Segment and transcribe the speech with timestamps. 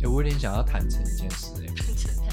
[0.00, 1.66] 欸我有点想要坦诚一件事、欸，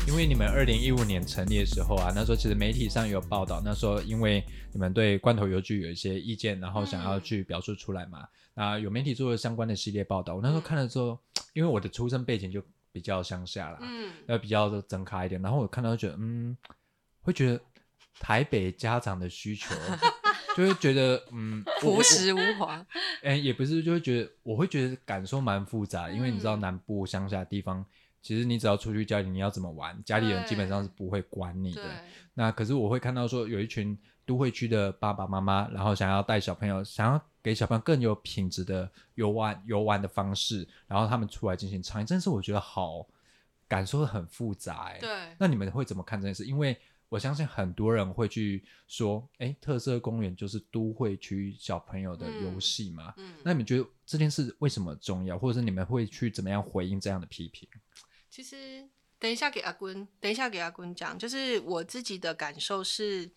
[0.07, 10.35] 因为你们二零一五年成立的时候啊，那时候其实媒体上有报道，那时候因为你们对罐头邮局有一些意见，然后想要去表述出来嘛，那有媒体做了相关的系列报道。
[10.35, 11.19] 我那时候看了之后，
[11.53, 12.63] 因为我的出生背景就
[12.95, 16.55] 比较乡下啦，嗯，要比较增开一点，然后我看到就觉得，嗯，
[17.21, 17.59] 会觉得
[18.21, 19.75] 台北家长的需求，
[20.55, 22.85] 就会觉得，嗯，我朴实无华。
[23.21, 27.85] 哎、也不是，就会觉得我会觉得感受蛮复杂，因为你知道嗯南部乡下地方，
[28.21, 31.83] 其实你只要出去家里，你要怎么玩，家里人基本上是不会管你的。，
[32.33, 43.07] 那可是我会看到说，有一群都会区的爸爸妈妈，然后想要带小朋友，想要给小朋友更有品质的游玩游玩的方式，然后他们出来进行倡议，真是我觉得好
[43.67, 46.43] 感受很复杂哎、对，那你们会怎么看这件事？
[46.45, 46.75] 因为
[47.07, 53.13] 我相信很多人会去说，哎，特色公园就是都会区小朋友的游戏嘛。
[53.17, 57.69] 嗯，那你们觉得这件事为什么重要，或者是你们会去怎么样回应这样的批评？
[58.31, 63.31] 其实等一下给阿坤，等一下给阿坤讲，就是我自己的感受是。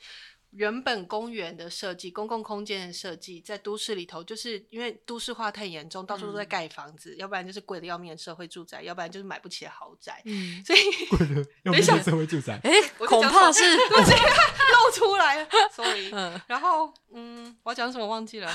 [0.51, 10.23] 原本公园的设计、公共空间的设计，在都市里头，就是因为都市化太严重，到处都在嗯盖房子，要不然就是贵的要命的社会住宅，要不然就是买不起的豪宅。
[10.25, 10.79] 嗯，所以
[11.65, 16.11] 要等一下社会住宅， 哎，我恐怕是 露出来了，sorry。
[16.13, 18.51] 嗯，然后，嗯，我要讲什么忘记了。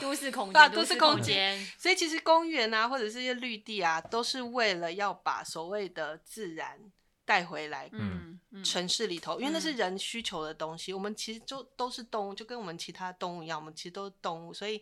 [0.00, 6.78] 都市空啊间，都市空空间，所以其实公园啊，或者是一些绿地啊，都是为了要把所谓的自然
[7.26, 10.94] 带回来嗯嗯，城市里头，因为那是嗯人需求的东西。
[10.94, 14.80] 我们其实就都是动物，就跟我们其他动物一样，我们其实都是动物，所以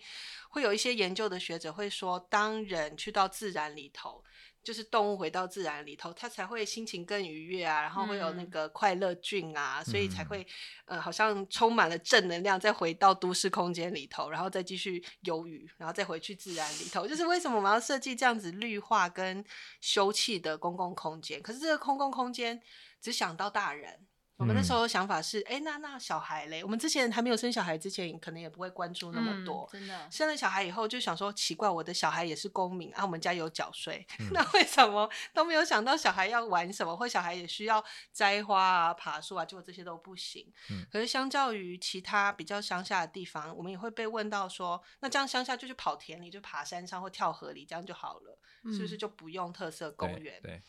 [0.50, 4.22] 会有一些研究的学者会说，当人去到自然里头。
[4.64, 10.46] 就是动物回到自然里头，它才会心情更愉悦啊，然后会有那嗯个快乐菌啊，所以才嗯会
[10.86, 17.06] 呃好像充满了正能量，再回到都市空间里头，然后再继续游鱼，然后再回去自然里头。
[17.06, 19.44] 就是为什么我们要设计这样子绿化跟
[19.80, 21.42] 休憩的公共空间？
[21.42, 22.60] 可是这个公共空间
[23.00, 24.06] 只想到大人。
[24.36, 26.62] 我们那时候的想法是，哎、那那小孩嘞？
[26.64, 29.68] 我们之前还没有生小孩之前，可能也不会关注那么嗯多。
[29.70, 40.52] 真的，生了小孩以后就想说，奇怪，我的小孩也是公民啊，我们家有缴税，嗯 那为什么都没有想到小孩要玩什么，或小孩也需要摘花啊、爬树啊，结果这些都不行。
[40.70, 48.39] 嗯可是相较于其他比较乡下的地方，我们也会被问到说，那这样乡下就去跑田里，就爬山上或跳河里，这样就好了，
[48.72, 50.42] 是不是嗯就不用特色公对园？
[50.42, 50.62] 对，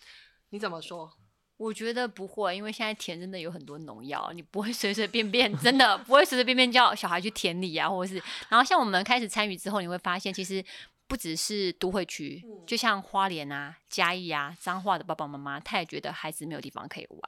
[0.50, 1.12] 你怎么说？
[1.58, 10.64] 我觉得不会，因为现在田真的有很多农药，你不会随随便便，真的不会随随便便叫小孩去田里啊，或者是，然后像我们开始参与之后，你会发现其实
[11.08, 12.66] 不只是都会区，嗯。
[12.68, 17.22] 就像花莲啊、嘉义啊、彰化的爸爸妈妈，他也觉得孩子没有地方可以玩，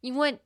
[0.00, 0.38] 因为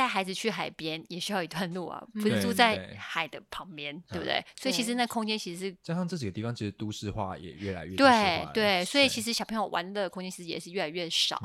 [0.00, 4.46] 带孩子去海边也需要一段路啊，不是住在海的旁边，对不嗯对？
[4.58, 11.38] 所以其实那空间其实是加上这几个地方其实都市化也越来越对对，所以其实，小朋友玩的空间其实也是越来越少。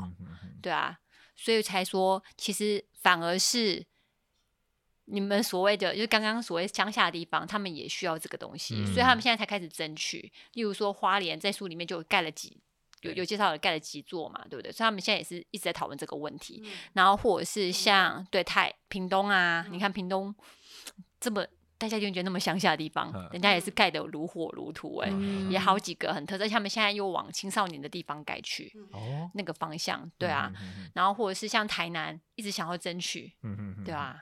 [0.62, 0.98] 对啊，
[1.36, 3.84] 所以才说，其实反而是
[5.04, 10.32] 你们所谓的，就是刚刚所谓乡下的地方，他们也需要这个东西，所以他们嗯现在才开始争取。
[10.54, 12.58] 例如说，花莲在书里面就盖了几。
[13.02, 14.72] 有有介绍了盖了几座嘛，对不对？
[14.72, 16.62] 所以他们现在也是一直在讨论这个问题。
[16.64, 20.34] 嗯然后或者是像对太屏东啊，你嗯看屏东
[21.20, 21.46] 这么
[21.78, 26.48] 大家就觉得那么乡下的地方，嗯人家也是盖的如火如荼哎、嗯也好几个很特色。
[26.48, 30.50] 他们现在又往青少年的地方改去哦，那个方向，对啊。
[30.94, 34.18] 然后或者是像台南一直想要争取，嗯嗯嗯，对啊，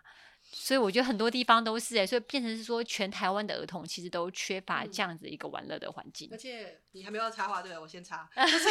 [0.55, 6.39] 所以我觉得很多地方都是哎、所以变成是说全台湾的儿童其实都缺乏嗯这样子一个玩乐的环境而。
[6.39, 8.69] 且你还没有插话，对我先插， 就是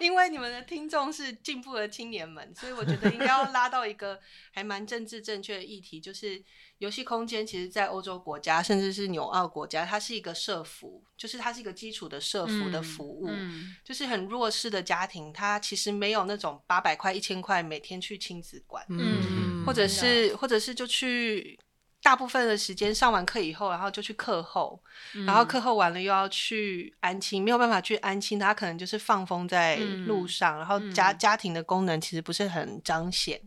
[0.00, 4.20] 因为你们的听众是进步的青年们，所以我觉得应该要拉到一个
[4.52, 6.44] 还蛮政治正确的议题，就是
[6.78, 13.28] 游戏空间其实，在欧洲国家甚至是纽澳国家，它是一个社服，就是它是一个基础的社服的服务。
[13.28, 21.58] 嗯，就是很弱势的家庭，他其实没有那种八百块、一千块每天去亲子馆，嗯或者是或者是就去
[22.02, 24.82] 大部分的时间上完课以后，然后就去课后，
[25.14, 29.76] 嗯然后课后完了又要去安亲，没有办法去安亲，他可能就是放风在
[30.06, 31.18] 路上，然后家嗯。
[31.18, 33.40] 家庭的功能其实不是很彰显。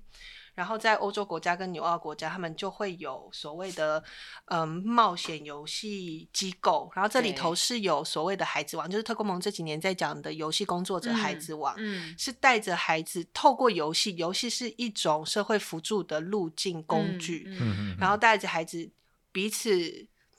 [0.57, 4.03] 然后在欧洲国家跟纽澳国家，他们就会有所谓的
[4.45, 18.89] 嗯冒险游戏机构，然后这里头是有所谓的孩子王，就是特工盟这几年在讲的游戏工作者孩子王，嗯是带着孩子透过游戏，游戏是一种社会辅助的路径工具，嗯嗯嗯，然后带着孩子
[19.31, 19.69] 彼此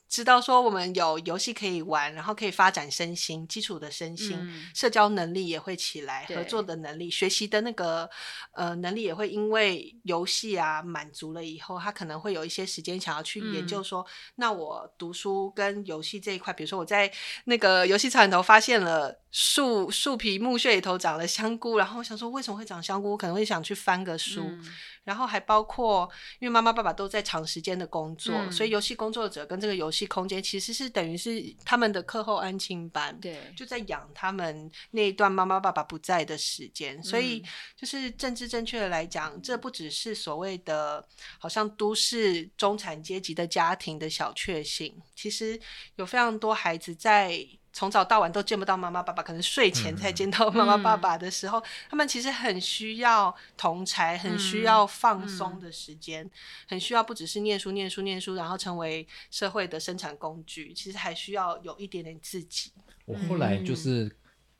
[0.09, 4.65] 知道说我们有游戏可以玩，然后可以发展身心基础的身心，嗯。
[4.73, 8.09] 社交能力也会起来，合作的能力、学习的那个
[8.53, 13.67] 呃能力也会因为游戏啊满足了以后，他可能会有一些时间想要去研嗯。
[13.67, 17.11] 究说，那我读书跟游戏这一块，比如说我在
[17.45, 24.41] 那个游戏草里头发现了树树皮木屑里头长了香菇，然后我想说为什么会长香菇，我可能会想去翻个书。
[24.43, 24.65] 嗯
[25.05, 37.01] 然后还包括，因为妈妈爸爸都在长时间的工作，嗯所以游戏工作者跟这个游戏空间其实是等于是他们的课后安亲班，对，就在养他们那一段妈妈爸爸不在的时间。
[37.01, 41.03] 所以嗯就是政治正确的来讲，这不只是所谓的
[41.39, 45.59] 好像都市中产阶级的家庭的小确幸，其实
[45.95, 47.47] 有非常多孩子在。
[47.71, 56.29] 从早到晚都见不到妈妈爸爸，可能睡前才见到妈妈爸爸的时候，他们其实很需要同才，很需要放松的时间，
[56.67, 62.71] 很需要不只是念书、念书、念书，然后成为社会的生产工具，其实还需要有一点点自己。
[63.05, 64.15] 我后来就是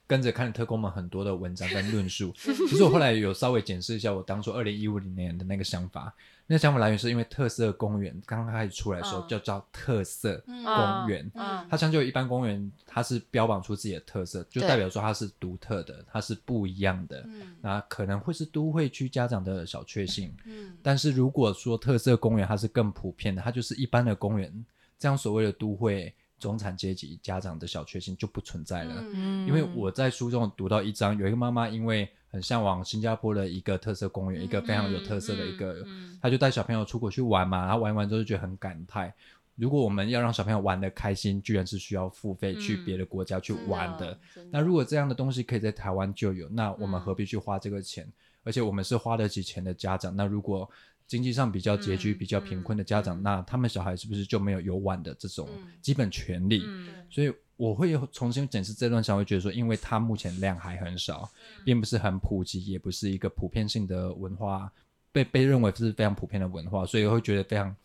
[0.09, 6.11] 跟着看特工们很多的文章跟论述， 其实我后来有稍微检视一下我当初二零一五年的那个想法。
[6.47, 9.27] 那想法来源是因为特色公园刚刚开始出来的时候嗯。
[9.27, 11.63] 就叫特色嗯公园，嗯。
[11.69, 17.21] 它相较于一般公园，它是标榜出自己的特色，就代表说它是独特的，它是不一样的。
[17.27, 17.55] 嗯。
[17.61, 20.75] 那可能会是都会区家长的小确幸，嗯。
[20.81, 24.51] 但是如果说特色公园它是更普遍的，它就是一般的公园，
[24.97, 29.03] 这样所谓的都会中产阶级家长的小确幸就不存在了。
[29.13, 39.11] 嗯因为我在书中读到一章，有一个妈妈因为很向往新加坡的一个特色公园，一个非常有特色的一个，嗯她就带小朋友出国去玩嘛，然后玩一玩之后就觉得很感慨。
[39.55, 44.17] 如果我们要让小朋友玩的开心，居然是需要付费去嗯别的国家去玩的，
[44.49, 48.09] 那如果这样的东西可以在台湾就有，那我们嗯何必去花这个钱？
[48.45, 50.67] 而且我们是花得起钱的家长，那如果
[51.09, 53.23] 经济上比较拮据、嗯比较贫困的家长，嗯。
[53.23, 55.67] 那他们小孩是不是就没有游玩的这种嗯。
[55.81, 56.61] 基本权利？
[56.63, 56.87] 嗯。
[57.09, 61.63] 所以我会有重新检视这段想，会觉得说，因为它目前量还很少，嗯。
[61.65, 64.71] 并不是很普及，也不是一个普遍性的文化，
[65.11, 67.75] 被被认为是非常普遍的文化，所以会觉得非常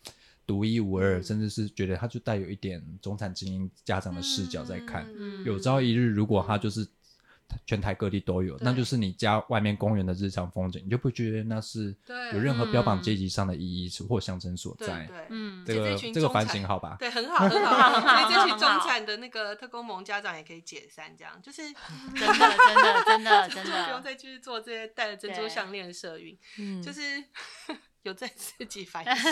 [0.45, 1.23] 独一无二，嗯。
[1.23, 5.11] 甚至是觉得它就带有一点中产精英家长的视角在看。
[5.17, 6.87] 嗯有朝一日，如果它就是
[7.65, 11.95] 全台各地都有，那就是你家外面公园的日常风景，你就不觉得那是
[12.33, 15.05] 有任何标榜嗯阶级上的意义或象征所在。
[15.05, 16.97] 对对嗯这个这个反省好吧？
[16.99, 17.89] 对，很好，很好。
[17.89, 21.61] 很好 所以这群中产的那个特工盟家长也可以解散，这样就是
[22.15, 27.01] 真的真的真的真就不用，再继续做这些戴着珍珠对项链的社运，嗯就是
[28.05, 29.31] 有在 自己反省。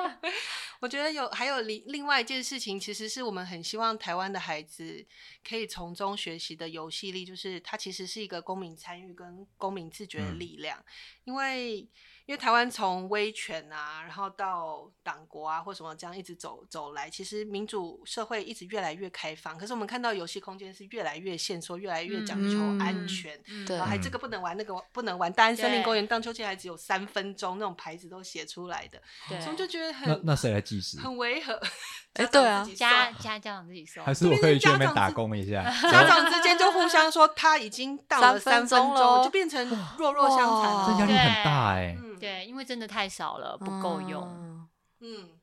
[0.80, 5.06] 我觉得有还有另另外一件事情，其实是我们很希望台湾的孩子
[5.46, 10.84] 可以从中学习的游戏力，就是它其实是一个公民参与跟公民自觉的嗯力量，
[11.24, 11.88] 因为。
[12.30, 19.58] 因为台湾从威权啊，然后到党国啊，或什么这样一直走走来，其实民主社会一直越来越开放。
[19.58, 25.32] 可是我们看到游戏空间是越来越限缩，越来越讲求安嗯全，嗯对然后还这个不能玩，那个不能玩。
[25.32, 31.00] 大安森林公园荡秋千还只有三分钟，那种牌子都写出来的，对所以我就觉得那很那谁来计时？
[31.00, 31.60] 很违和。
[32.14, 35.62] 哎对啊家家家长自己收，还是我可以去那边打工一下？
[35.82, 39.68] 家长之间就互相说他已经到了三分钟咯就变成
[39.98, 41.06] 弱弱相残哇这压了。
[41.06, 44.22] 力很大哎、嗯对，因为真的太少了，不够用。
[44.22, 44.68] 嗯
[45.00, 45.40] 嗯，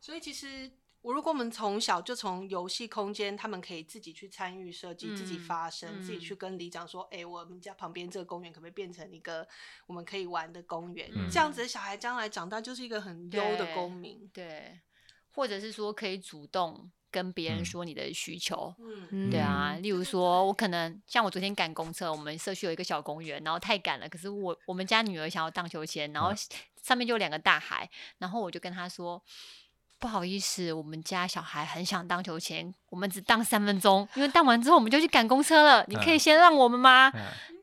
[0.00, 0.70] 所以其实
[1.02, 9.46] 我如果我们从小就从游戏空间，他们可以自己去参与设计，自己嗯发声，自己嗯去跟里长说，哎、我们家旁边这个公园可不可以变成一个
[9.86, 11.10] 我们可以玩的公园？
[11.14, 14.30] 嗯这样子的小孩将来长大就是一个很优的公民。
[14.32, 14.78] 对，
[15.32, 18.74] 或者是说可以主动跟别人嗯说你的需求。
[18.78, 26.36] 嗯嗯对啊，例如说，我可能像我昨天赶公车，我们社区有一个小公园，然后太赶了，可是我我们家女儿想要荡秋千，然后嗯
[26.82, 27.88] 上面就有两个大海，
[28.18, 29.22] 然后我就跟她说。
[29.98, 35.84] 不好意思，我们家小孩很想荡秋千，我们只荡三分钟，因为荡完之后我们就去赶公车了。
[35.88, 37.10] 你可以嗯先让我们吗？
[37.14, 37.20] 嗯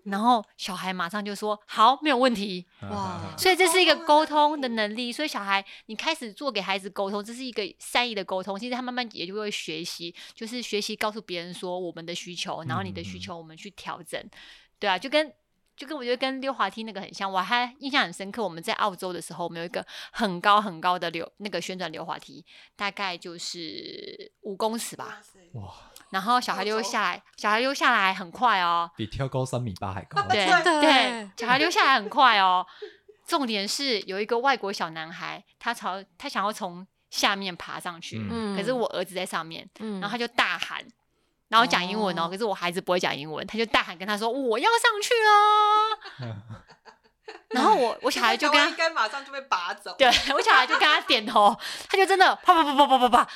[0.09, 2.65] 然后小孩马上就说好，没有问题。
[2.81, 5.11] 哇嗯所以这是一个沟沟通通的的能力。
[5.11, 8.57] 所以小孩，你开始做给孩子沟通，这是一个善意的沟通。
[8.59, 14.21] 其实他慢慢也就会学习，就是学习告诉别人说我们的需求，然后你的需求我们去调整。
[14.79, 15.31] 对啊，就跟
[15.75, 17.31] 就跟我觉得跟溜滑梯那个很像。
[17.31, 22.43] 我还印象很深刻，我们在澳洲的时候，我们有一个很高很高的溜那个旋转溜滑梯，
[22.75, 25.21] 大概就是五公尺吧。
[25.53, 25.73] 哇，
[26.09, 28.89] 然后小孩溜下来，小孩溜下来很快哦。
[28.95, 30.21] 比跳高三米八还高。
[30.29, 32.65] 对对，小孩溜下来很快哦。
[33.25, 40.81] 重点是有一个外国小男孩，他朝他想要从下面爬上去，嗯可是我儿子在上面，嗯然后他就大喊，
[41.49, 45.13] 然后讲英文哦，哦可是我孩子不会讲英文，他就大喊跟他说我要上去
[46.23, 46.37] 了，
[47.51, 49.93] 然后我我小孩就跟应该马上就被拔走。
[49.97, 51.53] 对我小孩就跟他点头，
[51.89, 53.27] 他就真的啪啪啪啪啪啪啪，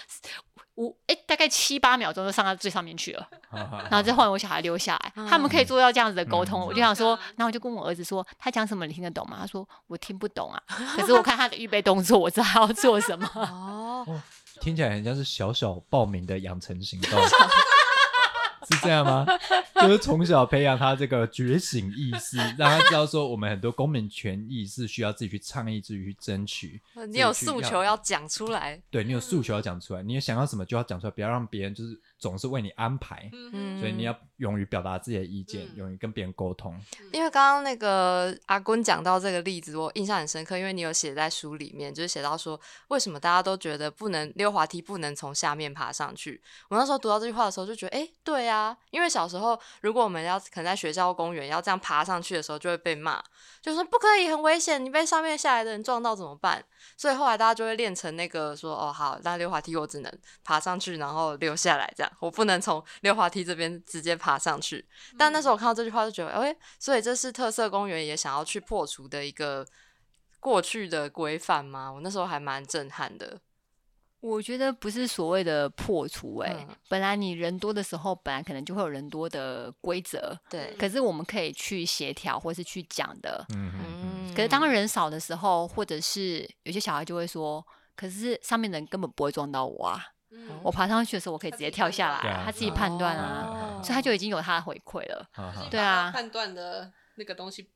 [0.81, 6.61] 五哎大概七八秒钟就上到最上面去了， 然然后再换我小孩留下来，他们可以做到这样子的沟通。
[6.61, 9.37] 嗯我就想说嗯，然后我就跟我儿子说，他讲什么你听得懂吗？
[9.41, 10.61] 他说我听不懂啊，
[10.95, 13.29] 可是我看他的预备动作，我知道他要做什么。
[13.35, 14.05] 哦，
[14.61, 17.11] 听起来很像是小小报名的养成行动，
[18.69, 19.25] 是这样吗？
[19.81, 26.81] 就是从小培养他这个觉醒意识，让他知道说我们很多公民权益是需要自己去倡议、自己去争取。
[27.09, 33.29] 你有诉求要讲出来，对你有诉求要讲出来，你有想要什么就要讲出来，不要让别人就是总是为你安排。
[33.53, 36.79] 嗯所以你要勇于表达自己的意见，嗯勇于跟别人沟通。
[37.13, 46.41] 因为刚刚那个阿坤讲到这个例子，我印象很深刻，因为你有写在书里面，就是写到说为什么大家都觉得不能溜滑梯不能从下面爬上去。
[46.69, 53.23] 我那时候读到这句话的时候就觉得，哎，对啊，因为小时候如果我们要可能在学校公园要这样爬上去的时候，就会被骂，
[53.61, 56.63] 就说不可以，很危险，你被上面下来的人撞到怎么办？
[56.97, 64.87] 所以后来大家就会练成那个说，哦，好，那溜滑梯我只能爬上去，然后溜下来，这样我不能从溜滑梯这边直接爬上去。
[65.17, 69.65] 但那时候我看到这句话就觉得，哎、所以这是特色公园也想要去破除的一个
[70.39, 71.91] 过去的规范吗？
[71.91, 73.39] 我那时候还蛮震撼的。
[74.21, 76.75] 我觉得不是所谓的破除、欸，嗯。
[76.87, 83.45] 本来你人多的时候，本来可能就会有人多的规则，对，可是我们可以去协调或是去讲的。
[83.49, 89.99] 嗯可是当人少的时候，或者是有些小孩就会说，可是上面的人根本不会撞到我啊，
[90.29, 90.61] 嗯。
[90.63, 95.27] 我爬上去的时候，我可以直接跳下来他自己判断啊，哦所以他就已经有他的回馈了。
[95.69, 96.11] 对啊。
[96.11, 97.69] 判断的那个东西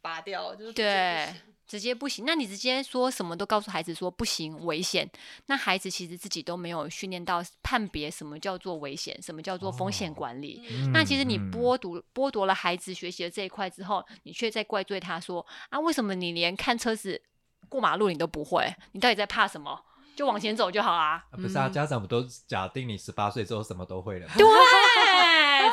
[0.00, 1.34] 拔掉，就是对，
[1.68, 2.24] 直接不行。
[2.26, 5.08] 那你直接说什么都告诉孩子说不行，危险，
[5.46, 10.62] 那孩子其实自己都没有训练到判别什么叫做危险，什么叫做风险哦管理。
[10.70, 17.20] 嗯那其实你嗯剥夺剥夺了孩子学习的这一块之后，你却在怪罪他说啊，为什么你连看车子
[17.68, 18.74] 过马路你都不会？
[18.92, 19.84] 你到底在怕什么？
[20.16, 21.24] 就往前走就好啦。
[21.30, 24.34] 啊不是啊，嗯家长不都假定你十八岁之后什么都会了吗？
[24.38, 24.44] 对，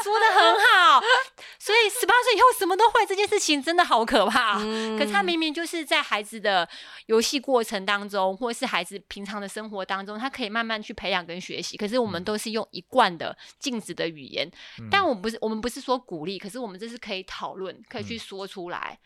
[0.02, 1.02] 说的很好。
[1.60, 4.60] 所以十八岁以后什么都会这件事情真的好可怕。
[4.60, 6.68] 嗯可是他明明就是在孩子的
[7.08, 11.76] 游戏过程当中，或是孩子平常的生活当中，他可以慢慢去培养跟学习。
[11.76, 14.50] 可是我们嗯都是用一贯的禁止的语言，
[14.80, 19.00] 嗯但我们不是我们不是说鼓励，可是我们这是可以讨论，可以去嗯说出来。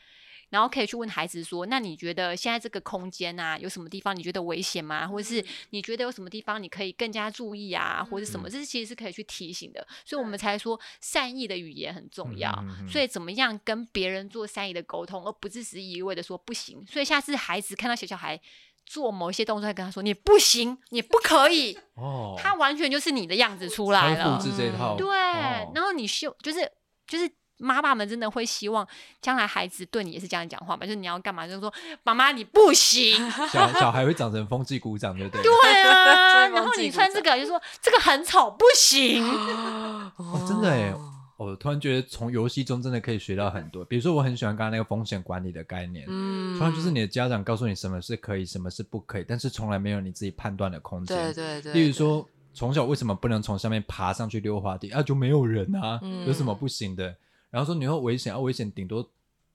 [0.50, 5.08] 然后可以去问孩子说：“那你觉得现在这个空间啊，有什么地方你觉得危险吗？
[5.08, 8.50] 或者是你觉得有什么地方你可以更加注意啊，或者什么？
[8.50, 9.88] 嗯这是其实是可以去提醒的。
[10.03, 12.51] 所以我们才说善意的语言很重要。
[12.89, 16.86] 所以怎么样跟别人做善意的沟通，而不是只是一味的说不行。
[16.88, 18.39] 所以下次孩子看到小小孩
[18.86, 21.77] 做某一些动作，会跟他说：“你不行，你不可以。
[21.94, 24.44] 哦，他完全就是你的样子出来了复。
[24.44, 26.72] 制这套，对，哦然后你修就是
[27.06, 27.29] 就是。
[27.60, 28.88] 妈妈们真的会希望
[29.22, 30.86] 将来孩子对你也是这样讲话嘛？
[30.86, 31.72] 就是你要干嘛，就是说
[32.04, 33.16] 妈妈你不行，
[33.51, 35.44] 小小孩会长成风纪鼓掌，对不对？
[35.44, 39.24] 对啊， 对然后你穿这个就说这个很丑，不行。
[40.18, 40.94] 哦，真的哎，
[41.38, 43.84] 我突然觉得从游戏中真的可以学到很多。
[43.86, 51.34] 比如说，我很喜欢刚刚那个风险管理的概念，嗯突然就是你的家长告诉你什么是可以，什么是不可以，但是从来没有你自己判断的空间。
[51.34, 55.01] 对对对，例如说，从小为什么不能从下面爬上去溜滑梯啊？
[55.01, 57.16] 就没有人啊，嗯有什么不行的？
[57.50, 59.08] 然后说你会危险啊，危险顶多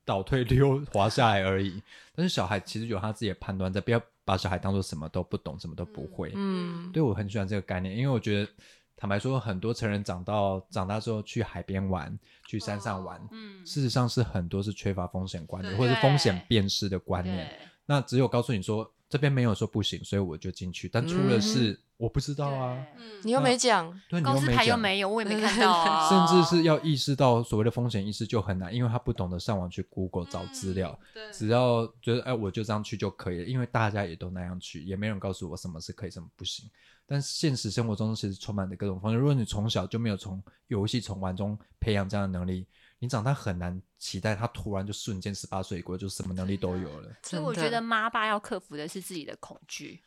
[0.03, 1.81] 倒退溜滑下来而已。
[2.15, 6.31] 但是小孩其实有他自己的判断在，不要把小孩当做什么都不懂、什么都不会。
[6.35, 8.51] 嗯，对我很喜欢这个概念，因为我觉得
[8.97, 17.49] 坦白说，很多成人长到长大之后去海边玩、去山上玩，嗯，事实上是很多是缺乏风险观念或者是风险辨识的观念。
[17.85, 22.85] 那只有告诉你说这边没有说不行，所以我就进去，但出了事、我不知道啊。
[22.97, 24.57] 嗯你又没讲，对，你告示又没讲。
[24.57, 26.07] 牌又没有，我也没看到啊。
[26.09, 36.69] 甚至是要意识到所谓的风险意识就很难，因为他不懂得上网去 Google 找资料，嗯对只要觉得哎我就这样去就可以了，因为大家也都那样去，也没人告诉我什么是可以，什么不行。
[37.07, 39.19] 但现实生活中其实充满着各种风险。
[39.19, 47.11] 如果你从小就没有从游戏从玩中培养这样的能力，你长大很难期待他突然就瞬间十八岁过，就什么能力都有了。
[47.23, 50.01] 所以我觉得妈爸要克服的是自己的恐惧。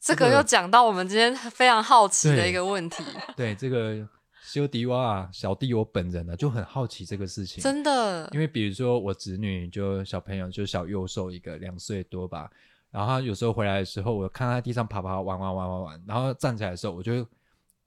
[0.00, 3.02] 这个又讲到我们今天非常好奇的一个问题，
[3.36, 4.06] 对这个
[4.42, 12.50] 修迪瓦啊，小弟我本人呢、就很好奇这个事情，真的因，为比如说我侄女就小朋友就小幼兽一个两岁多吧，
[12.90, 17.26] 然后他有时候回来的时候，我看他在地上爬爬玩玩玩玩玩，然后站起来的时候，我就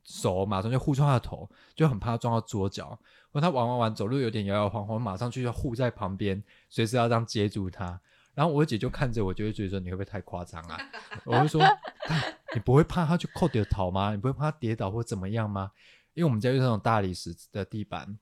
[0.04, 2.98] 手马上就护住他的头，就很怕他撞到桌角。
[3.34, 7.98] 或他玩玩玩走路有点摇摇晃晃，马上去要护在旁边，随时要这样接住他。
[8.34, 10.80] 然后我姐就看着我，就会觉得说你会不会太夸张啊？
[11.26, 11.62] 我就说，
[12.08, 12.22] 但
[12.56, 14.12] 你不会怕他去扣掉头吗？
[14.12, 15.72] 你不会怕他跌倒或怎么样吗？
[16.14, 18.18] 因为我们家就是那种大理石的地板，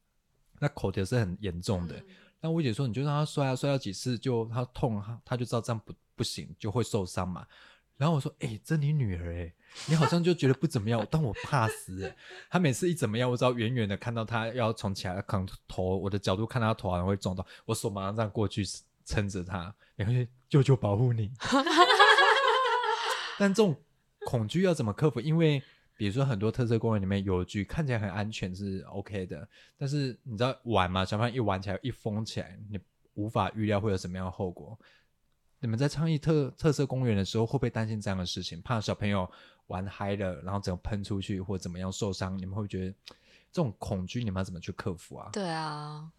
[0.60, 1.96] 那口条是很严重的。
[2.42, 7.46] 那我姐说，你就让他摔啊，摔到几次就他痛，他他就知道这样不不行，就会受伤嘛。
[7.98, 9.54] 然后我说：“哎、这你女儿哎、
[9.88, 12.16] 你好像就觉得不怎么样，但我怕死哎、
[12.50, 18.64] 她每次一怎么样，我只要远远的看到她要从起来扛头，我的角度看到她头好像会撞到，我手马上这样过去
[19.10, 21.32] 撑着他，然后就舅舅保护你。
[23.40, 23.76] 但这种
[24.28, 25.20] 恐惧要怎么克服？
[25.20, 25.62] 因为
[25.98, 32.80] 比如说很多特色公园里面邮局看起来很安全是 OK 的，但是你知道玩嘛，小朋友一玩起来一疯起来，你
[33.16, 34.78] 无法预料会有什么样的后果。
[35.60, 38.62] 你们在倡议特特色公园的时候，会不会担心这样的事情？
[38.62, 39.30] 怕小朋友
[39.68, 42.38] 玩嗨了，然后整个喷出去或怎么样受伤？
[42.38, 42.92] 你们会觉得
[43.52, 45.30] 这种恐惧，你们要怎么去克服啊？
[45.34, 46.10] 对啊，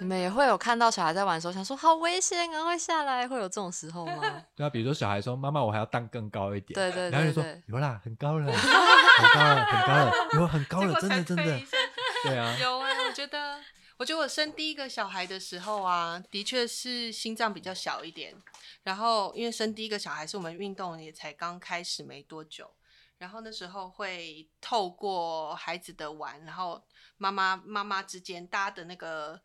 [0.00, 4.22] 你们也会有看到小孩在玩的时候，想说好危险，赶快下来，会有这种时候吗？
[4.56, 11.64] 对啊，比如说小孩说：“妈妈，我还要荡更高一点。”对对然后就说对对：“有啦，很高了， 很高了，很高了，有很高了，真的真的推一。
[11.64, 11.76] 下”
[12.24, 13.60] 对啊，有啊、我觉得，
[13.98, 18.34] 我觉得我生第一个小孩的时候啊，的确是心脏比较小一点。
[18.82, 22.70] 然后因为生第一个小孩是我们运动也才刚开始没多久，
[23.18, 26.82] 然后那时候会透过孩子的玩，然后
[27.18, 29.38] 妈妈妈妈之间搭的那个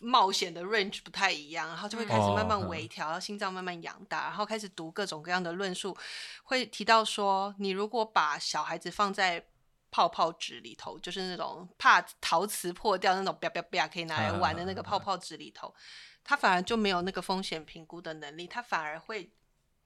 [0.00, 5.96] 冒险的 range 不太一样，然后就会开始慢慢哦微调，然后心脏慢慢养大，然后开始读各种各样的论述，
[6.44, 9.44] 会提到说，你如果把小孩子放在
[9.90, 15.74] 泡泡纸里头，就是那种怕陶瓷破掉那种啪啪啪可以拿来玩的那个泡泡纸里头，
[16.22, 19.32] 他反而就没有那个风险评估的能力，他反而会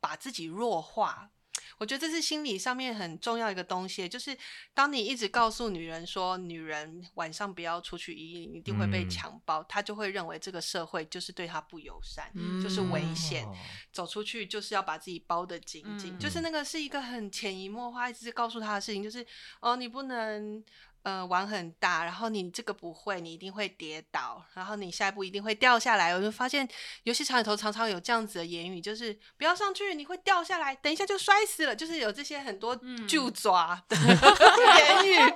[0.01, 1.31] 把自己弱化。
[1.79, 4.37] 我觉得这是心理上面很重要一个东西，就是
[4.75, 9.11] 当你一直告诉女人说女人晚上不要出去，一一定会被嗯。
[9.15, 13.45] 强暴，她就会认为这个社会就是对她不友善，嗯就是危险。
[13.45, 13.55] 哦。
[13.93, 16.19] 走出去就是要把自己包得紧紧，嗯。
[16.19, 19.25] 就是那个是一个很潜移默化一直告诉她的事情，就是
[19.61, 20.65] 哦，你不能
[21.05, 26.13] 呃玩很大，然后你这个不会，你一定会跌倒，然后你下一步一定会掉下来。
[26.15, 26.69] 我就发现
[27.05, 35.35] 游戏场里头常常有这样子的言语，就是不要上去，你会掉下来，等一下就摔死了，就是有这些很多嗯就抓的 言语。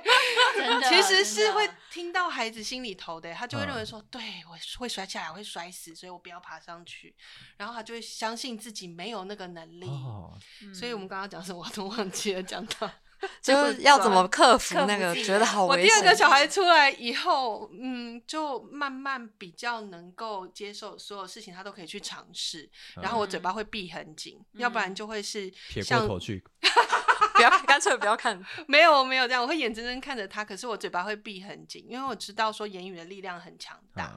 [0.89, 7.15] 其实是会听到孩子心里头的，他就会认为嗯说，对我会摔下来，我会摔死，所以我不要爬上去，
[7.57, 9.87] 然后他就会相信自己没有那个能力。
[9.87, 10.37] 哦，
[10.73, 12.89] 所以我们刚刚讲什么我都忘记了，讲到
[13.41, 15.89] 就是要怎么克服那个觉得好我危险。
[15.89, 22.69] 第二个小孩出来以后，嗯，就慢慢比较能够接受所有事情，他都可以去尝试，
[23.01, 26.43] 然后我嘴巴会闭很紧，要不然就会是撇过像头去，
[27.39, 34.13] 不要 干脆不要看，没有没有这样，我会眼睁睁看着他，可是我嘴巴会闭很紧，因为我知道说言语的力量很强大。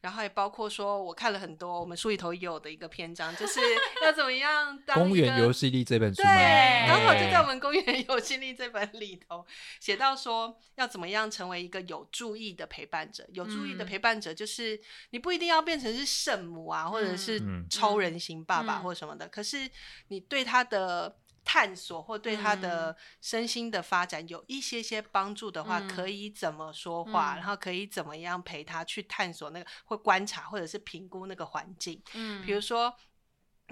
[0.00, 3.58] 然后也包括说，我看了很多我们书里头有的一个篇章，就是
[4.04, 9.46] 要怎么样当公园游戏力这本书对，刚好就在我哎们《公园游戏力》这本里头
[9.80, 13.26] 写到说，要怎么样成为一个有注意的陪伴者。
[13.32, 13.86] 有注意的嗯。
[13.86, 14.78] 陪伴者，就是
[15.10, 17.66] 你不一定要变成是圣母啊，或者是嗯。
[17.70, 18.82] 超人型爸爸嗯。
[18.82, 19.70] 或什么的，可是
[20.08, 21.16] 你对他的。
[21.44, 25.88] 探索或对他的身心的发展有一些些帮助的话，嗯。
[25.88, 27.36] 可以怎么说话，嗯。
[27.36, 32.02] 然后可以怎么样陪他去探索那个，或观察或者是评估那个环境。
[32.14, 32.92] 嗯比如说，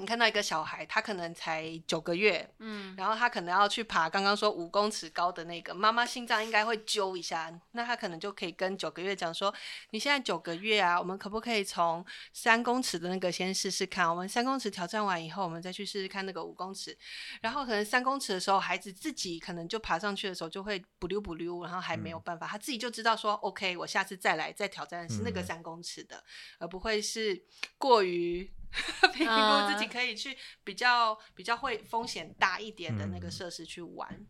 [0.03, 9.55] 你看到一个小孩，他可能才九个月，嗯然后他可能要去爬刚刚说五公尺高的那个，妈妈心脏应该会揪一下，那他可能就可以跟九个月讲说，
[9.91, 14.11] 你现在九个月啊，我们可不可以从三公尺的那个先试试看？
[14.11, 16.99] 我们三公尺挑战完以后，我们再去试试看那个五公尺。
[17.41, 26.25] 然后可能三公尺的时候，孩子自己可能就爬上去的时候就会不溜不溜，然后还没有办法，他自己就知道说，OK，我下次再来再挑战是那个嗯三公尺的，
[26.59, 27.41] 而不会是
[27.79, 28.53] 过于。
[29.13, 34.27] 评估自己可以去比较比较会风险大一点的那个嗯设施去玩。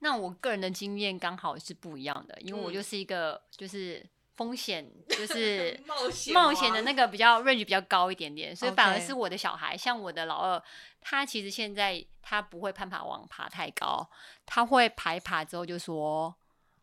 [0.00, 4.04] 那我个人的经验刚好是不一样的，因为我嗯就是一个就是
[4.36, 10.62] 风险就 是冒险冒险的那个比较 range 比较高一点点，所以反而是我的小孩，像我的老二，
[11.00, 14.08] 他其实现在他不会攀爬网爬太高，
[14.46, 16.34] 他会爬一爬之后就说。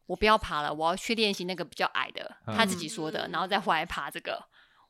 [0.07, 4.39] 我不要爬了，我要去练习那个比较矮的，他自己说的，嗯然后再回来爬这个。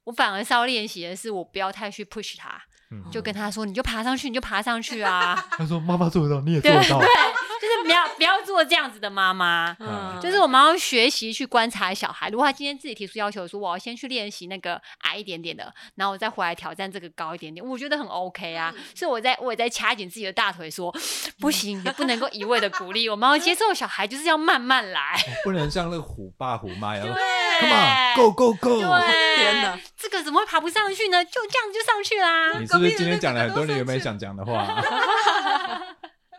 [0.05, 2.59] 我反而是要练习的是，我不要太去 push 他，
[2.91, 3.03] 嗯。
[3.11, 5.35] 就跟他说，你就爬上去，你就爬上去啊。
[5.57, 6.99] 他说妈妈做得到，你也做对得到。
[6.99, 7.07] 对，，
[7.61, 9.75] 就是不要不要做这样子的妈妈。
[9.79, 12.29] 嗯就是我们要学习去观察小孩。
[12.29, 18.73] 如果他今天自己提出要求说，我要先去练习那个矮一点点的，然后我再回来挑战这个高一点点，我觉得很 OK 啊。
[18.75, 20.93] 嗯所以我在我也在掐紧自己的大腿说，
[21.39, 25.15] 不行，你不能够一味的鼓励，我们要接受小孩就是要慢慢来。
[25.43, 27.23] 不能像那个虎爸虎妈一样说对
[27.59, 28.79] ，Come on，go go go。
[28.79, 31.23] 对，天哪，这个怎么会爬不上去呢？
[31.25, 32.57] 就这样就上去啦。
[32.59, 34.81] 你是不是今天讲了很多你有没有想讲的话？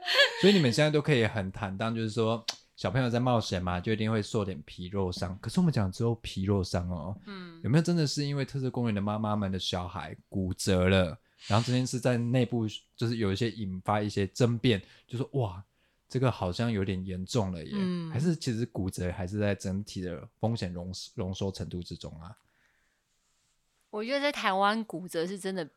[0.41, 2.45] 所以你们现在都可以很坦荡，就是说
[2.77, 5.39] 小朋友在冒险嘛，就一定会受点皮肉伤。
[5.41, 12.67] 可是我们讲之后皮肉伤哦，嗯有没有真的是因为特色公园的妈妈们的小孩骨折了，然后这件事在内部
[12.97, 15.65] 就是有一些引发一些争辩，就说哇，
[16.09, 22.37] 这个好像有点严重了耶，嗯还是其实骨折还是在整体的风险容容收程度之中啊？
[23.91, 25.69] 我觉得在台湾骨折是真的。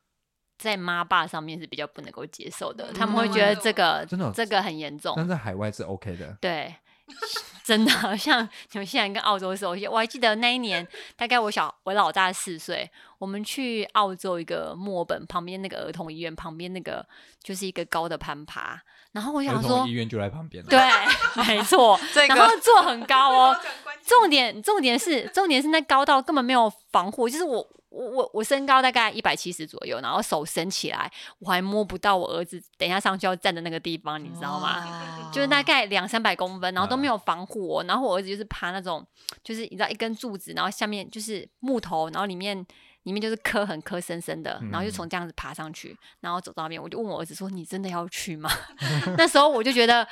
[0.60, 5.14] 在妈爸上面是比较不能够接受的，他们会觉得这个真的哦这个很严重。
[5.16, 6.76] 但在海外是 OK 的，对，
[7.64, 17.08] 真的像纽西兰跟澳洲的时候，我还记得那一年，大概我小我老大四岁，我们去澳洲一个墨尔本旁边那个儿童医院旁边那个
[17.42, 18.82] 就是一个高的攀爬，
[19.14, 20.70] 然后我想说童医，院就在旁边了。
[20.70, 20.80] 对，
[21.48, 23.58] 没错， 这然后个坐很高哦，
[24.06, 35.30] 重点重点是重点是那高到根本没有防护，就是我我我我身高大概一百七十左右，然后手伸起来，我还摸不到我儿子等一下上去要站的那个地方，你知道吗？
[35.34, 37.84] 就是大概两三百公分，然后都嗯没有防护我。
[37.84, 39.06] 然后我儿子就是爬那种，
[39.44, 42.58] 就是你知道一根柱子，然后下面就是木头，然后里面
[43.04, 48.50] 里面就是磕很磕深深的，然后就从这样子爬上去，然后走到那边，我就问我儿子说：“你真的要去吗？”
[49.18, 50.08] 那时候我就觉得。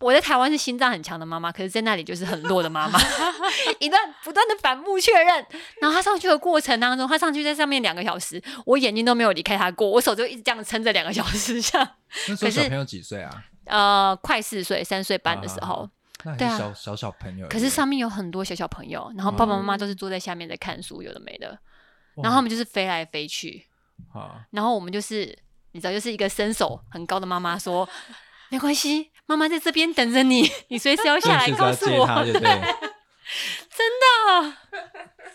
[0.00, 3.00] 我在台湾是心脏很强的妈妈，可是在那里就是很弱的妈妈，
[3.80, 5.44] 一段不断的反复确认。
[5.80, 11.88] 然后他上去的过程当中，他上去在上面两个小时，我眼睛都没有离开他过，我手就一直这样撑着两个小时，这样。
[12.28, 13.44] 那小朋友几岁啊？
[13.64, 15.90] 呃，快四岁、三岁半的时候，啊
[16.24, 17.48] 那还对啊小小小朋友。
[17.48, 21.58] 可是上面有很多小小朋友，然后爸爸妈妈都是坐在下面在看书，有的没的，
[22.22, 23.66] 然后他们就是飞来飞去，
[24.14, 25.36] 啊，然后我们就是
[25.72, 27.88] 你知道，就是一个身手很高的妈妈说。
[28.50, 32.06] 没关系，妈妈在这边等着你， 你随时要下来告诉我。
[32.06, 32.48] 要接他，对不对？
[33.76, 34.56] 真的，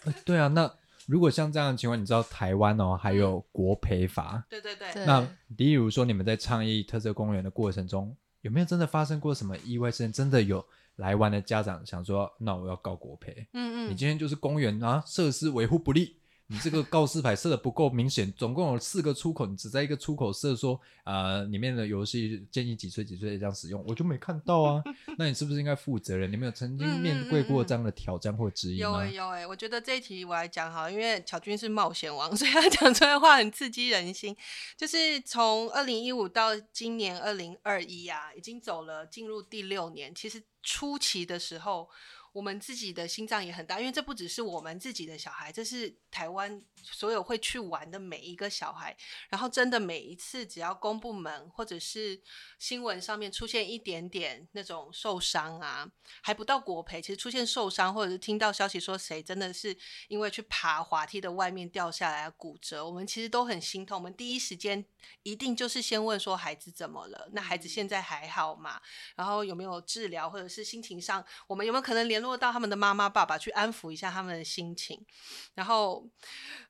[0.05, 0.69] 呃对啊，那
[1.05, 5.25] 如果像这样的情况，你知道台湾哦还有国赔法，对对对，对那
[5.57, 10.11] 例如说你们在倡议特色公园的过程中，有没有真的发生过什么意外事件？
[10.11, 16.17] 真的有来玩的家长想说，那我要告国赔，嗯嗯，你今天就是公园啊设施维护不力。
[16.53, 24.83] 你这个告示牌设的不够明显，总共有四个出口，你只在一个出口设说，呃，里面的游戏建议几岁几岁这样使用，我就没看到啊。
[25.17, 26.31] 那你是不是应该负责任？
[26.31, 29.11] 你没有曾经面对过这样的挑战或质疑吗有哎、？
[29.11, 34.37] 有哎、我觉得这一题我来讲哈，因为巧君是冒险王， 所以他讲出来的话很刺激人心。
[34.77, 40.13] 就是从二零一五到今年二零二一啊，已经走了进入第六年。
[40.13, 41.89] 其实初期的时候，
[42.33, 48.95] 我们自己的心脏也很大，因为这不只是我们自己的小孩，这是台湾所有会去玩的每一个小孩。
[49.29, 52.21] 然后真的每一次只要公部门或者是
[52.59, 55.89] 新闻上面出现一点点那种受伤啊，
[56.21, 59.75] 还不到国赔，其实出现受伤或者是听到消息说谁真的是
[60.07, 63.97] 因为去爬滑梯的外面掉下来骨折，我们其实都很心痛。
[63.97, 64.83] 我们第一时间
[65.23, 67.29] 一定就是先问说孩子怎么了？
[67.31, 68.81] 那孩子现在还好吗？
[69.15, 75.05] 然后有没有治疗，或者是心情上，我们有没有可能联络到他们的妈妈爸爸去安抚一下他们的心情？
[75.53, 76.07] 然后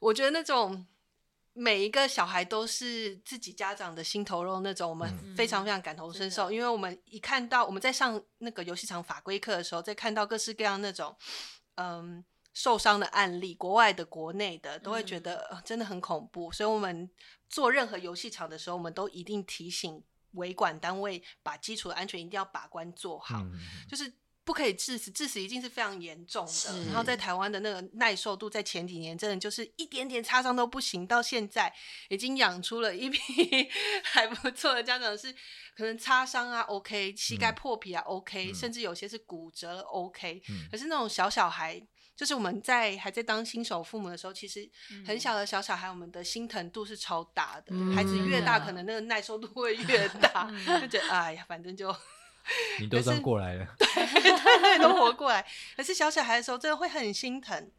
[0.03, 0.85] 我觉得那种。
[1.55, 11.15] 每一个小孩都是自己家长的心头肉那种，我们嗯非常非常感同身受，因为我们一看到我们在上那个游戏场法规课的时候，在看到各式各样那种
[11.75, 16.51] 嗯受伤的案例，国外的、国内的，都会觉得、呃真的很恐怖。
[16.51, 17.07] 所以我们
[17.47, 23.37] 做任何游戏场的时候，我们都一定提醒维管单位把基础的安全一定要把关做好。
[23.41, 24.11] 嗯，就是
[24.45, 26.83] 不可以致死，致死一定是非常严重的。
[26.87, 31.73] 然后在台湾的那个耐受度，在前几年真的就是一点点擦伤都不行，到现在
[32.09, 33.19] 已经养出了一批
[34.03, 35.33] 还不错的家长是，
[35.75, 41.85] 可能擦伤啊 OK，膝盖嗯破皮啊 OK，、嗯甚至有些是骨折了 OK，、嗯可是那种小小孩。
[42.15, 44.69] 就是我们在还在当新手父母的时候，其实
[45.03, 47.69] 很小的小小孩，我们的心疼度是超大的。
[47.71, 50.47] 嗯孩子越大，可能那个耐受度会越大，
[50.79, 51.91] 就觉得哎呀，反正就
[52.79, 55.45] 你都算过来了，对，对 都活过来。
[55.75, 57.71] 可是小小孩的时候，真的会很心疼。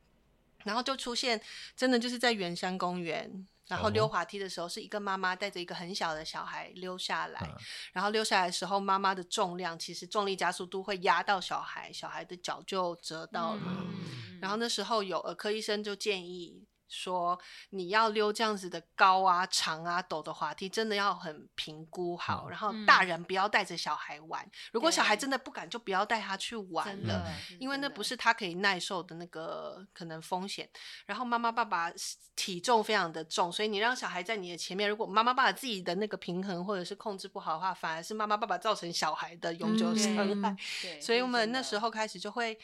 [0.65, 1.39] 然后就出现，
[1.77, 7.55] 真的就是在圆山公园，然后溜哦滑梯的时候，是一个妈妈带着一个很小的小孩溜下来，嗯
[7.93, 13.61] 然后溜下来的时候，妈妈的重量其实重力加速度会压到小孩，小孩的脚就折到了。
[13.67, 13.95] 嗯
[14.41, 17.39] 然后那时候有儿科医生就建议说，
[17.71, 22.47] 你要溜这样子的高啊、长啊、陡的滑梯，真的要很评估好。
[22.49, 27.27] 嗯然后大人不要带着小孩玩，如果小孩真的不敢，就不要带他去玩了。
[27.61, 30.69] 因为那不是他可以耐受的那个可能风险。
[31.07, 40.57] 然后妈妈爸爸是体重非常的重，所以你让小孩在你的前面，如果妈妈爸爸自己的那个平衡或者是控制不好的话，反而是妈妈爸爸造成小孩的永久伤害。
[41.01, 42.59] 所以我们那时候候开始就会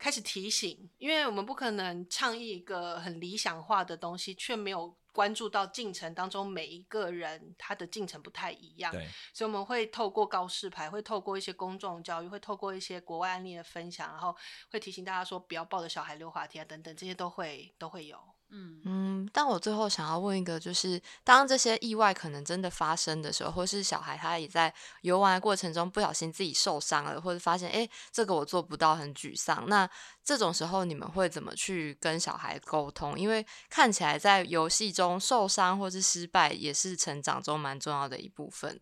[0.00, 8.90] 开始提醒，因为我们不可能倡议一个很理想化的东西，却没有关注到进程当中每一个人他的进程不太一样。
[8.90, 14.34] 对，所以我们会透过告示牌，会透过一些公众教育，会透过一些国外案例的分享，然后
[14.70, 18.18] 会提醒大家说不要抱着小孩溜滑梯啊等等，这些都会都会有。
[18.52, 29.68] 嗯嗯，但我最后想要问一个，就是当这些意外可能真的发生的时候，或是小孩他也在游玩的过程中不小心自己受伤了，或者发现哎这个我做不到，很沮丧。
[29.68, 29.88] 那
[30.24, 33.16] 这种时候你们会怎么去跟小孩沟通？
[33.16, 38.80] 因为看起来在游戏中受伤或是失败也是成长中蛮重要的一部分。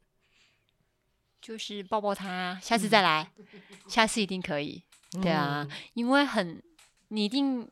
[1.43, 3.31] 就是抱抱他，下次再来，
[3.87, 4.83] 下次一定可以。
[5.21, 6.63] 对啊，因为很
[7.09, 7.71] 你一定。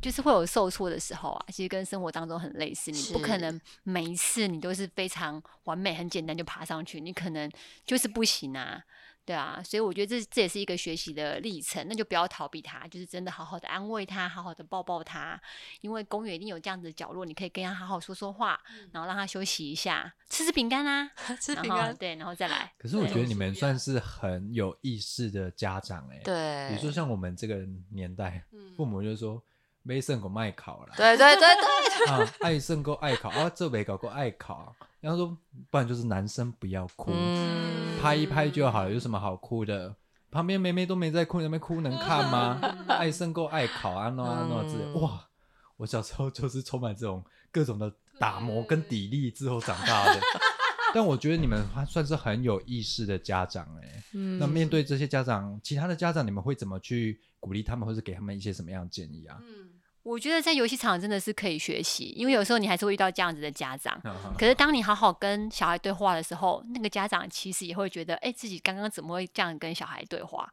[0.00, 7.50] 就是会有受挫的时候啊，其实跟生活当中很类似，你不可能每一次你都是非常完美、很简单就爬上去，你可能
[7.84, 8.82] 就是不行啊，
[9.24, 15.40] 对啊，所以我觉得这这也是一个学习的历程，那就不要逃避他，就是真的好好的安慰他，好好的抱抱他，
[15.80, 22.72] 因为公园一定有这样子的角落，你可以跟他好好说说话，然后让他休息一下，吃吃饼干啊， 吃饼干，对，然后再来。
[22.76, 28.44] 可是我觉得你们算是很有意识的家长哎，对，比如说像我们这个年代，
[28.76, 29.40] 父母就说。
[29.82, 35.36] 没胜过爱考了，对对对对， 啊，爱胜过爱考啊，这没搞过爱考，然后说
[35.70, 37.12] 不然就是男生不要哭，
[38.00, 39.94] 拍一拍就好了，有什么好哭的？
[40.30, 42.58] 旁边妹妹都没在哭，那边哭能看吗？
[42.88, 45.28] 爱胜过爱考啊，诺啊诺之类，哇！
[45.76, 50.20] 我小时候就是充满这种各种的打磨跟砥砺之后长大的，
[50.94, 54.02] 但我觉得你们还算是很有意识的家长哎，
[54.38, 59.38] 那面对这些家长，其他的家长，你们会怎么去鼓励他们，或者给他们一些什么样的建议啊？
[59.40, 59.70] 嗯
[60.04, 63.96] 我觉得在游戏场真的是可以学习，因为有时候你还是会遇到这样子的家长。
[64.36, 70.50] 可是当你好好跟小孩对话的时候，那个家长其实也会觉得，哎，自己刚刚怎么会这样跟小孩对话？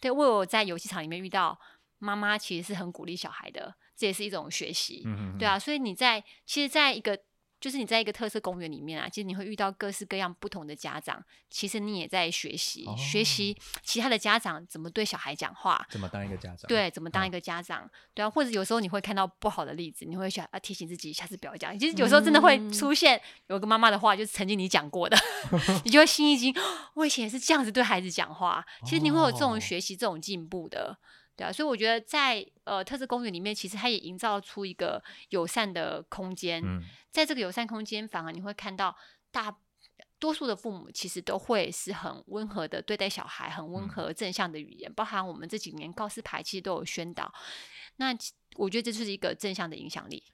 [0.00, 1.56] 对，我有在游戏场里面遇到
[2.00, 5.04] 妈妈，其实是很鼓励小孩的，这也是一种学习。
[5.06, 7.16] 嗯对啊，所以你在其实，在一个。
[7.60, 21.76] 就是你在一个特色公园里面啊，其实你会遇到各式各样不同的家长，其实你也在学习，学习其他的家长怎么对小孩讲话，怎么当一个家长，对，怎么当一个家长，对啊，或者有时候你会看到不好的例子，你会想要提醒自己下次不要讲。
[21.78, 25.16] 其实有时候真的会出现有个妈妈的话，就是曾经你讲过的，
[25.84, 26.54] 你就会心一惊，
[26.94, 28.64] 我以前也是这样子对孩子讲话。
[28.86, 30.96] 其实你会有这种学习、这种进步的。
[31.38, 36.60] 对啊，所以我觉得在呃特色公园里面，其实它也营造出一个友善的空间。
[36.64, 38.96] 嗯，在这个友善空间，反而你会看到
[39.30, 39.56] 大
[40.18, 47.32] 多数的父母其实都会是很温和的对待小孩，很温和正向的语言，包含我们这几年告示牌其实都有宣导。
[47.98, 48.12] 那
[48.56, 50.24] 我觉得这就是一个正向的影响力。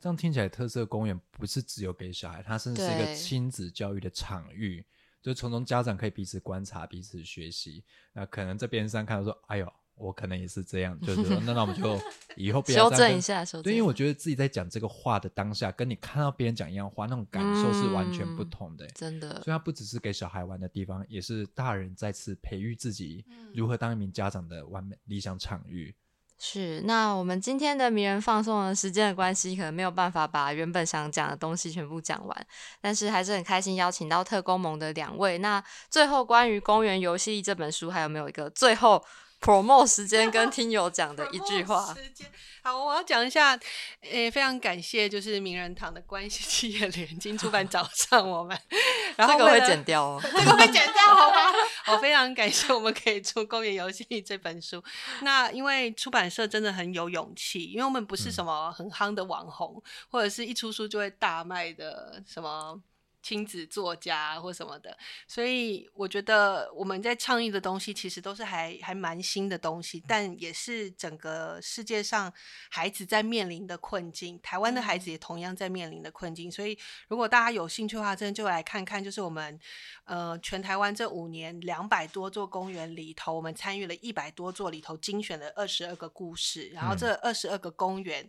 [0.00, 4.82] 这样听起来，特色公园不是只有给小孩，它甚至是一个亲子教育的场域，
[5.20, 7.84] 就从中家长可以彼此观察、彼此学习。
[8.14, 9.70] 那可能这边上看到说，哎呦。
[10.00, 12.00] 我可能也是这样，就是说，那那我们就
[12.36, 13.62] 以后不要修正一下，修正。
[13.62, 18.86] 对，因为我觉得自己在讲这个话的当下，跟你看到别人讲一样话，那种感受是完全不同的。
[18.88, 19.34] 真的。
[19.42, 25.94] 所以它不只是给小孩玩的地方，也是大人再次培育自己如何当一名家长的完美理想场域。
[26.38, 26.80] 是。
[26.86, 32.46] 那我们今天的迷人放送的时间的关系，可能没有办法把原本想讲的东西全部讲完，
[32.80, 35.36] 但是还是很开心邀请到特工盟的两位。
[35.38, 39.04] 那最后关于《公园游戏》这本书，还有没有一个最后
[39.40, 41.94] ？promo 时间跟听友讲的一句话。
[41.94, 42.30] 时间
[42.62, 43.58] 好，我要讲一下，
[44.02, 48.54] 诶，非常感谢，就是名人堂的关系企业联经出版找上我们，
[49.16, 51.36] 然后这个会剪掉哦， 这个会剪掉好吗？
[51.88, 54.84] 我非常感谢我们可以出《公园游戏》这本书。
[55.22, 62.78] 那因为出版社真的很有勇气，因为我们不是什么很夯的网红，或者是一出书就会大卖的什么。
[63.22, 64.96] 亲子作家或什么的，
[65.28, 72.32] 所以我觉得我们在倡议的东西其实都是还还蛮新的东西，但也是整个世界上
[72.70, 76.50] 孩子在面临的困境，台湾的孩子也同样在面临的困境。
[76.50, 76.78] 所以
[77.08, 79.60] 如果大家有兴趣的话，真的就来看看，就是我们
[80.04, 88.26] 呃全台湾这五年两百多座公园里头，我们参与了一百多座里头精选的二十二个故事，然后这二十二个公园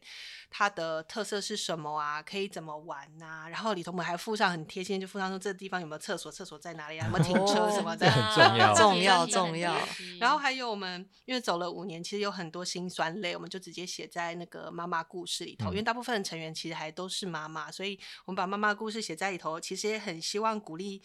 [0.50, 2.22] 它的特色是什么啊？
[2.22, 3.48] 可以怎么玩呐？
[3.50, 4.81] 然后里头我们还附上很贴。
[4.84, 7.08] 现在就附上说这地方有没有厕所，厕所在哪里啊？
[7.08, 9.76] 有没有停车什么的，很重要，重要，重要。
[10.20, 15.70] 然后还有我们，因为走了五年，其实有很多辛酸泪，我们就直接写在那个妈妈故事里头。
[15.72, 21.02] 因为大部分的成员其实还都是妈妈，所以我们把妈妈故事写在里头，其实也很希望鼓励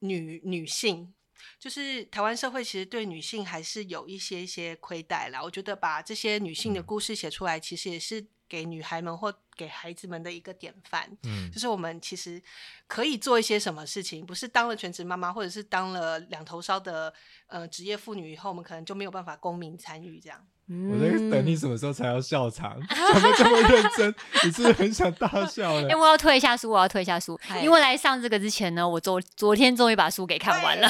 [0.00, 1.14] 女女性。
[1.58, 5.42] 就是台湾社会其实对女性还是有一些一些亏待啦。
[5.42, 8.26] 我觉得把这些女性的故事写出来，其实也是。
[8.46, 12.40] 给女孩们或给孩子们的一个典范，嗯，就是我们其实
[12.86, 17.12] 可以做一些什么事情，不是当了全职妈妈或者是当了两头烧的
[17.46, 20.46] 呃职业妇女以后，我们可能就没有办法公民参与这样。
[20.66, 25.94] 我在等你什么时候才要笑场，讲的这么认真，你是不是很想大笑了 哎、？
[25.94, 30.88] 我要退一下书，我要退一下书，因为来上这个之前呢，我昨昨天终于把书给看完了。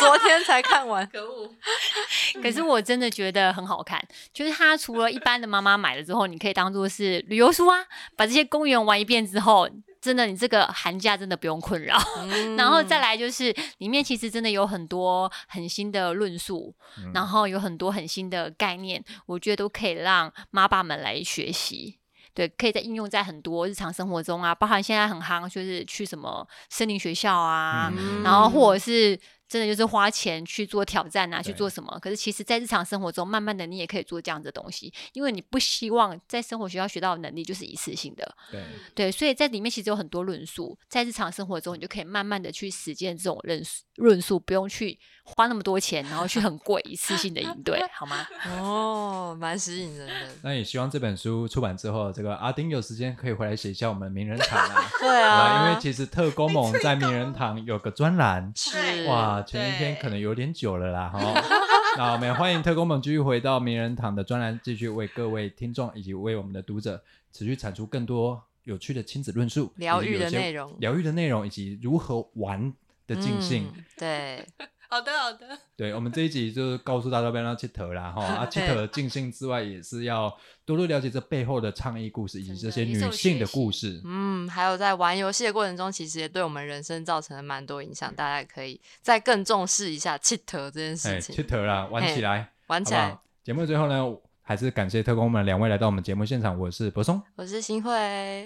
[0.00, 1.50] 昨天才看完，可恶，
[2.42, 7.84] 可是我真的觉得很好看，就是它除了一般的妈妈买了之后，你可以当做是旅游书啊，
[8.16, 9.68] 把这些公园玩一遍之后，
[10.02, 11.96] 真的你这个寒假真的不用困扰。
[12.58, 22.00] 然后再来就是里面其实真的有很多很新的论述，嗯然后有很多很新的概念，我觉得都可以让妈爸们来学习。
[22.34, 29.18] 对，可以在应用在很多日常生活中啊，包含现在很夯，就是去什么森林学校啊，嗯然后或者是
[29.52, 31.98] 真的就是花钱去做挑战啊，去做什么？
[32.00, 48.26] 可是其实，在日常生活中，慢慢的你也可以做这样的东西，因为你不希望在生活学校学到的能力就是一次性的，对，对，所以在里面其实有很多论述，在日常生活中，你就可以慢慢的去实践这种论述，论述不用去花那么多钱，然后去很贵一次性的应对，好吗？
[48.58, 50.34] 哦，蛮吸引人的。
[50.42, 54.90] 那也希望这本书出版之后，这个阿丁有时间可以回来写一下我们名人堂啊。
[55.00, 61.20] 对啊，因为其实特工盟在名人堂有个专栏，是哇，前一天可能有点久了啦，哈。
[61.96, 72.72] 那我们也欢迎特工盟继续回到名人堂的专栏，继续为各位听众以及为我们的读者持续产出更多有趣的亲子论述、疗愈的内容疗愈的内容以及如何玩
[73.06, 73.70] 的尽兴。
[73.76, 74.46] 嗯对，
[74.92, 80.28] 好的好的， 对我们这一集就是告诉大家不要让切头啦哈，啊， 切头尽兴之外，也是要
[80.66, 84.02] 多多了解这背后的倡议故事以及这些女性的故事。
[84.04, 93.16] 嗯，还有在玩游戏的过程中，其实也对我们人生造成了蛮多影响，大家也可以再更重视一下 cheat 这件哎，事情，切头啦，玩起来，玩起来？
[93.42, 94.04] 节目的最后呢，
[94.42, 97.90] 还是感谢特工们两位来到我们节目现场，我是柏松，我是新慧，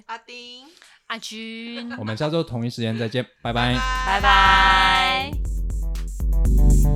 [0.06, 0.64] 阿丁，
[1.08, 3.74] 阿军，我们下周同一时间再见，拜拜。
[4.06, 5.55] 拜拜。